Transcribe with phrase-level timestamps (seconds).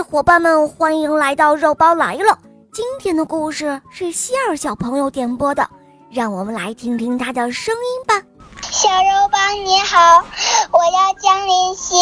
[0.00, 2.38] 伙伴们，欢迎来到肉包来了。
[2.72, 5.68] 今天的故事是希尔小朋友点播的，
[6.10, 8.22] 让我们来听听他的声音吧。
[8.62, 10.24] 小肉包你好，
[10.72, 11.96] 我叫江林希，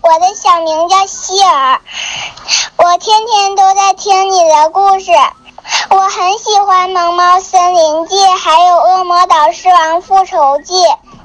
[0.00, 1.80] 我的小名叫希尔，
[2.78, 5.12] 我天天都在听你的故事。
[5.90, 10.74] 我很喜欢《萌猫森林记》，还有《恶魔岛狮王复仇记》。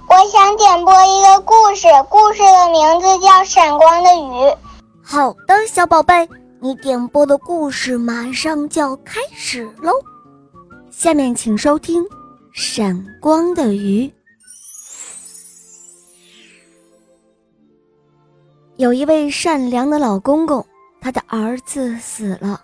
[0.08, 4.50] 我想点播一个故事，故事的名字叫《闪光的鱼》。
[5.12, 6.30] 好的，小宝贝，
[6.60, 9.92] 你点播的故事马上就要开始喽。
[10.92, 12.04] 下面请收听
[12.54, 14.06] 《闪光的鱼》。
[18.76, 20.64] 有一位善良的老公公，
[21.02, 22.62] 他的儿子死了。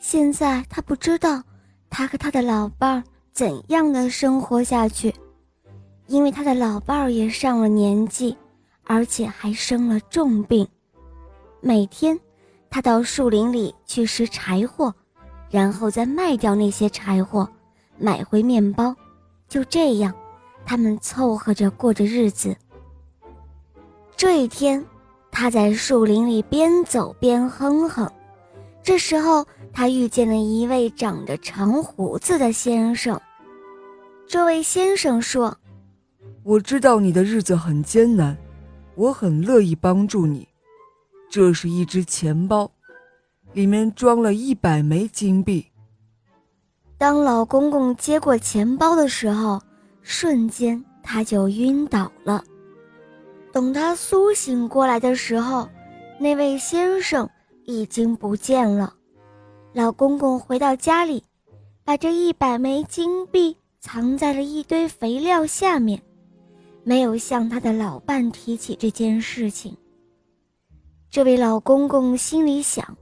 [0.00, 1.40] 现在他不知道
[1.88, 5.14] 他和他的老伴儿怎样的生活下去，
[6.08, 8.36] 因为他的老伴儿也上了年纪，
[8.82, 10.66] 而且还生了重病。
[11.62, 12.18] 每天，
[12.70, 14.94] 他到树林里去拾柴火，
[15.50, 17.48] 然后再卖掉那些柴火，
[17.98, 18.94] 买回面包。
[19.48, 20.14] 就这样，
[20.64, 22.56] 他们凑合着过着日子。
[24.16, 24.84] 这一天，
[25.30, 28.10] 他在树林里边走边哼哼。
[28.82, 33.20] 这时候，他遇见了一位长着长胡子的先生。
[34.26, 35.54] 这位先生说
[36.42, 38.36] ：“我知道你的日子很艰难，
[38.94, 40.48] 我很乐意帮助你。
[41.30, 42.70] 这是一只钱包，
[43.54, 45.64] 里面装了一百枚金币。”
[46.98, 49.62] 当老公公接过钱包的时候，
[50.02, 52.44] 瞬间他就晕倒了。
[53.52, 55.66] 等他苏醒过来的时候，
[56.18, 57.26] 那位先生。
[57.66, 58.92] 已经不见了。
[59.72, 61.22] 老公公回到家里，
[61.84, 66.02] 把这一百枚金币藏在了一堆肥料下面，
[66.82, 69.76] 没有向他的老伴提起这件事情。
[71.10, 72.96] 这位老公公心里想：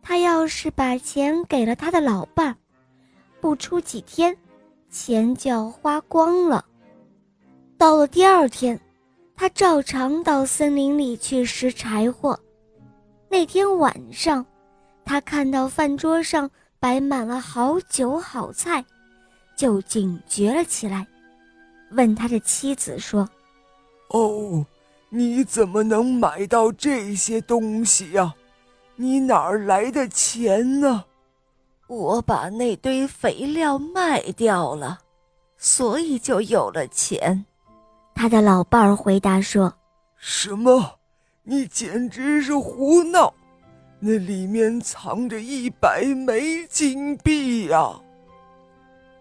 [0.00, 2.56] 他要是把钱给了他的老伴，
[3.40, 4.36] 不出几天，
[4.88, 6.64] 钱就要花光了。
[7.76, 8.80] 到了第二天，
[9.34, 12.38] 他照常到森林里去拾柴火。
[13.28, 14.46] 那天晚上，
[15.04, 18.84] 他看到饭桌上摆满了好酒好菜，
[19.56, 21.04] 就警觉了起来，
[21.90, 23.28] 问他的妻子说
[24.10, 24.64] ：“哦，
[25.14, 28.34] 你怎么能买到这些东西呀？
[28.96, 31.04] 你哪儿来的钱呢？”
[31.86, 35.00] 我把那堆肥料卖掉了，
[35.58, 37.44] 所以就有了钱。
[38.14, 39.74] 他的老伴儿回答说
[40.16, 40.98] ：“什么？”
[41.44, 43.34] 你简直是胡闹！
[43.98, 48.00] 那里面藏着一百枚金币呀！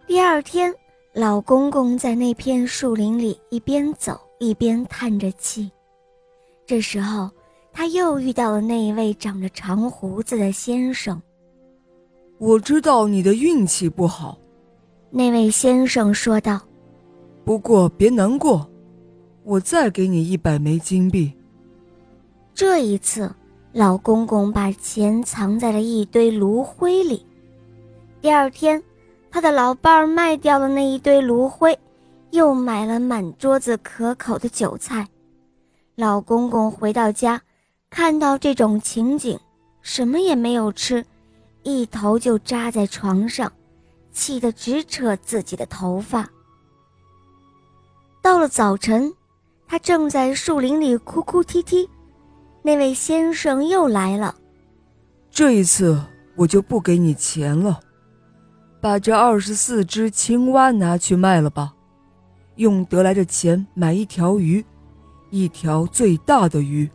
[0.07, 0.73] 第二天，
[1.13, 5.69] 老公公在那片树林里一边走一边叹着气。
[6.65, 7.29] 这时候，
[7.73, 11.21] 他又遇到了那一位长着长胡子的先生。
[12.37, 14.37] 我知道你的运气不好，
[15.09, 16.59] 那位先生说道。
[17.43, 18.67] 不过别难过，
[19.43, 21.31] 我再给你一百枚金币。
[22.53, 23.33] 这一次，
[23.73, 27.25] 老公公把钱藏在了一堆炉灰里。
[28.21, 28.81] 第二天，
[29.29, 31.77] 他的老伴儿卖掉了那一堆炉灰，
[32.31, 35.07] 又买了满桌子可口的酒菜。
[36.01, 37.39] 老公公回到家，
[37.91, 39.39] 看到这种情景，
[39.83, 41.05] 什么也没有吃，
[41.61, 43.53] 一头就扎在床上，
[44.11, 46.27] 气得直扯自己的头发。
[48.19, 49.13] 到了早晨，
[49.67, 51.87] 他正在树林里哭哭啼啼。
[52.63, 54.33] 那位先生又来了。
[55.29, 56.03] 这一次
[56.35, 57.79] 我就不给你钱了，
[58.81, 61.75] 把这二十四只青蛙拿去卖了吧，
[62.55, 64.65] 用得来的钱买一条鱼，
[65.31, 66.87] 一条最大的鱼。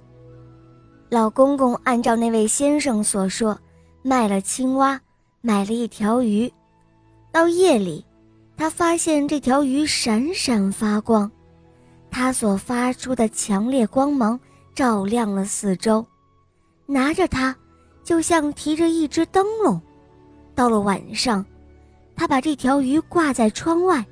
[1.08, 3.58] 老公公按照那位先生所说，
[4.02, 5.00] 卖了青蛙，
[5.40, 6.50] 买了一条鱼。
[7.32, 8.04] 到夜里，
[8.56, 11.30] 他发现这条鱼闪闪发光，
[12.10, 14.38] 它所发出的强烈光芒。
[14.74, 16.06] 照亮了四周，
[16.84, 17.56] 拿着它，
[18.04, 19.80] 就像提着一只灯笼。
[20.54, 21.42] 到了晚上，
[22.14, 24.04] 他把这条鱼挂在窗外，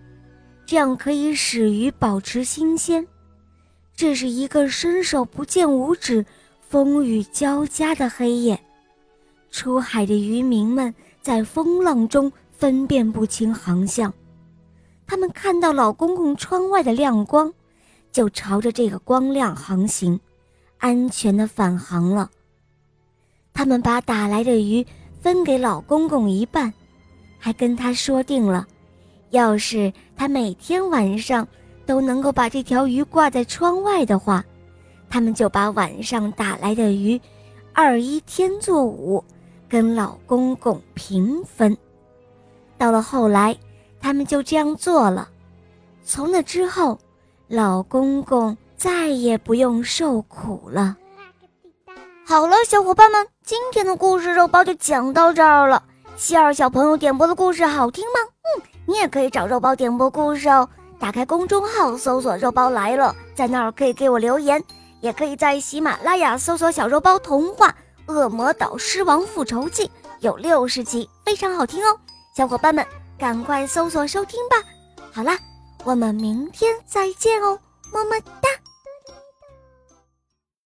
[0.65, 3.07] 这样可以使鱼保持新鲜。
[3.97, 6.27] 这是一个伸手不见五指、
[6.69, 8.61] 风雨交加的黑夜，
[9.51, 10.93] 出海的渔民们
[11.23, 14.13] 在风浪中分辨不清航向。
[15.07, 17.53] 他们看到老公公窗外的亮光，
[18.11, 20.19] 就朝着这个光亮航行。
[20.79, 22.31] 安全的返航了。
[23.55, 24.85] 他们把打来的鱼
[25.23, 26.75] 分给老公公一半，
[27.39, 28.67] 还跟他说定了，
[29.31, 31.47] 要是他每天晚上
[31.87, 34.45] 都能够把这条鱼挂在窗外的话，
[35.09, 37.21] 他们就把晚上打来的鱼
[37.73, 39.23] 二一天作五，
[39.69, 41.77] 跟老公公平分。
[42.77, 43.57] 到了后来，
[44.01, 45.29] 他们就这样做了。
[46.05, 46.99] 从那之后，
[47.49, 50.97] 老公公再也不用受苦了。
[52.27, 55.83] 好了，小伙伴们，今天的故事肉包就讲到这儿了。
[56.17, 58.21] 希尔小朋友点播的故事好听吗？
[58.57, 60.69] 嗯，你也可以找肉包点播故事哦。
[61.05, 64.65] 打开公众号搜索“肉包来了”，在那儿可以给我留言，
[65.03, 67.69] 也可以在喜马拉雅搜索“小肉包童话
[68.11, 69.85] 《恶魔岛狮王复仇记》”，
[70.21, 71.95] 有六十集，非常好听哦。
[72.35, 72.87] 小伙伴们，
[73.19, 74.57] 赶快搜索收听吧。
[75.13, 75.37] 好啦，
[75.85, 77.59] 我们明天再见哦，
[77.93, 78.49] 么么哒。